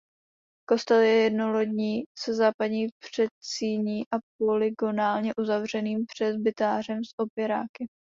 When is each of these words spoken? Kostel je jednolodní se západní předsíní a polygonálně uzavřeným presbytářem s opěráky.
Kostel 0.69 0.99
je 1.01 1.13
jednolodní 1.21 2.03
se 2.17 2.33
západní 2.33 2.87
předsíní 3.03 4.03
a 4.03 4.15
polygonálně 4.39 5.31
uzavřeným 5.39 6.05
presbytářem 6.19 7.03
s 7.03 7.13
opěráky. 7.19 7.87